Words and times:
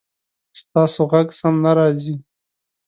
ستاسو 0.61 1.01
غږ 1.11 1.27
سم 1.39 1.55
نه 1.63 1.71
راځي 1.77 2.15